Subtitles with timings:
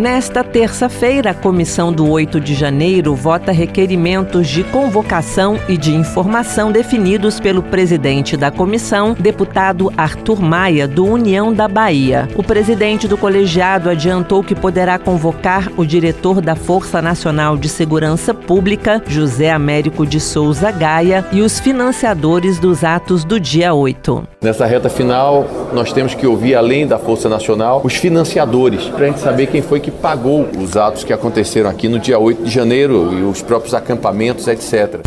[0.00, 6.72] Nesta terça-feira, a comissão do 8 de janeiro vota requerimentos de convocação e de informação
[6.72, 12.26] definidos pelo presidente da comissão, deputado Arthur Maia, do União da Bahia.
[12.34, 18.32] O presidente do colegiado adiantou que poderá convocar o diretor da Força Nacional de Segurança
[18.32, 24.26] Pública, José Américo de Souza Gaia, e os financiadores dos atos do dia 8.
[24.40, 29.08] Nessa reta final, nós temos que ouvir, além da Força Nacional, os financiadores, para a
[29.08, 32.50] gente saber quem foi que pagou os atos que aconteceram aqui no dia 8 de
[32.50, 35.00] janeiro e os próprios acampamentos, etc.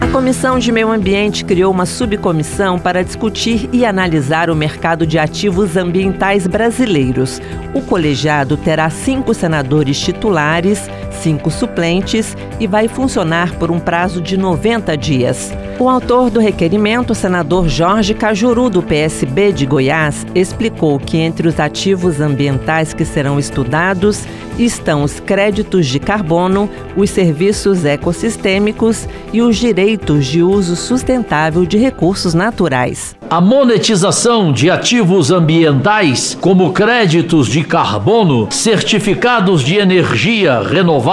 [0.00, 5.18] A Comissão de Meio Ambiente criou uma subcomissão para discutir e analisar o mercado de
[5.18, 7.42] ativos ambientais brasileiros.
[7.74, 14.36] O colegiado terá cinco senadores titulares, cinco suplentes e vai funcionar por um prazo de
[14.36, 15.52] 90 dias.
[15.78, 21.60] O autor do requerimento, senador Jorge Cajuru, do PSB de Goiás, explicou que entre os
[21.60, 24.26] ativos ambientais que serão estudados
[24.58, 31.78] estão os créditos de carbono, os serviços ecossistêmicos e os direitos de uso sustentável de
[31.78, 33.16] recursos naturais.
[33.30, 41.07] A monetização de ativos ambientais, como créditos de carbono, certificados de energia renovável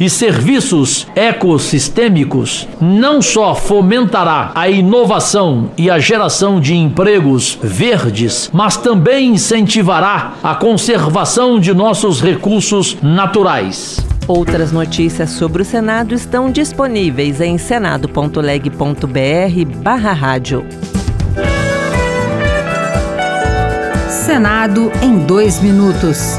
[0.00, 8.78] e serviços ecossistêmicos, não só fomentará a inovação e a geração de empregos verdes, mas
[8.78, 14.02] também incentivará a conservação de nossos recursos naturais.
[14.26, 20.66] Outras notícias sobre o Senado estão disponíveis em senado.leg.br/barra rádio.
[24.08, 26.38] Senado em dois minutos.